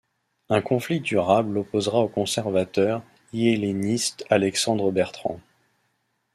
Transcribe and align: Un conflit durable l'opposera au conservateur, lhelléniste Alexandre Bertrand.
Un 0.49 0.61
conflit 0.61 0.99
durable 0.99 1.51
l'opposera 1.53 1.99
au 1.99 2.07
conservateur, 2.07 3.03
lhelléniste 3.33 4.25
Alexandre 4.31 4.91
Bertrand. 4.91 5.39